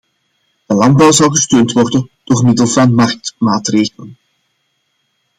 [0.65, 4.17] De landbouw zal gesteund worden door middel van marktmaatregelen.